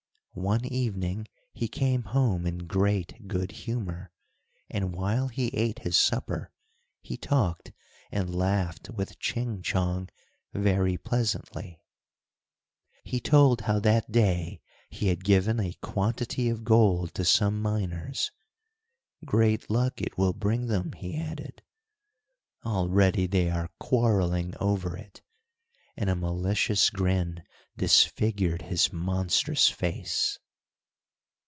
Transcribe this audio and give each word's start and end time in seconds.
One 0.33 0.63
evening 0.63 1.27
he 1.51 1.67
came 1.67 2.03
home 2.03 2.45
in 2.45 2.59
great 2.59 3.27
good 3.27 3.51
humor, 3.51 4.13
and, 4.69 4.95
while 4.95 5.27
he 5.27 5.47
ate 5.49 5.79
his 5.79 5.99
supper, 5.99 6.53
he 7.01 7.17
talked 7.17 7.73
and 8.13 8.33
laughed 8.33 8.89
with 8.89 9.19
Ching 9.19 9.61
Chong 9.61 10.07
very 10.53 10.97
pleasantly. 10.97 11.81
He 13.03 13.19
told 13.19 13.61
how 13.61 13.79
that 13.81 14.09
day 14.09 14.61
he 14.89 15.09
had 15.09 15.25
given 15.25 15.59
a 15.59 15.73
quantity 15.81 16.47
of 16.47 16.63
gold 16.63 17.13
to 17.15 17.25
some 17.25 17.61
miners. 17.61 18.31
"Great 19.25 19.69
luck 19.69 20.01
it 20.01 20.17
will 20.17 20.33
bring 20.33 20.67
them," 20.67 20.93
he 20.93 21.19
added. 21.19 21.61
"Already 22.65 23.27
they 23.27 23.49
are 23.49 23.69
quarreling 23.81 24.55
over 24.61 24.95
it," 24.95 25.21
and 25.97 26.09
a 26.09 26.15
malicious 26.15 26.89
grin 26.89 27.43
disfigured 27.77 28.63
his 28.63 28.91
monstrous 28.91 29.69
face. 29.69 30.37